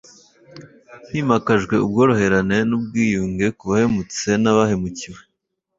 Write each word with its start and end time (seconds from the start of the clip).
himakajwe 1.11 1.75
ubworoherane 1.85 2.57
n’ubwiyunge 2.69 3.47
ku 3.57 3.63
bahemutse 3.71 4.29
n’abahemukiwe 4.41 5.21